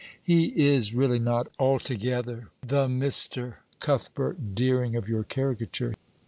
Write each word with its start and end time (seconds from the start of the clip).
'He 0.23 0.45
is 0.59 0.95
really 0.95 1.19
not 1.19 1.47
altogether 1.59 2.49
the 2.65 2.87
Mr. 2.87 3.57
Cuthbert 3.79 4.55
Dering 4.55 4.95
of 4.95 5.07
your 5.07 5.23
caricature. 5.23 5.93